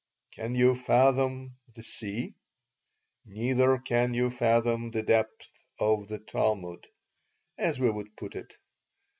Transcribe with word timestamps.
"Can 0.31 0.55
you 0.55 0.73
fathom 0.73 1.57
the 1.75 1.83
sea? 1.83 2.33
Neither 3.27 3.77
can 3.77 4.15
you 4.15 4.31
fathom 4.31 4.89
the 4.89 5.03
depths 5.03 5.51
of 5.79 6.07
the 6.07 6.17
Talmud," 6.17 6.87
as 7.59 7.79
we 7.79 7.91
would 7.91 8.15
put 8.17 8.33
it. 8.35 8.57